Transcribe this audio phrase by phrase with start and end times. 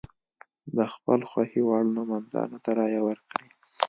[0.75, 3.47] د خپل خوښې وړ نوماندانو ته رایه ورکړي.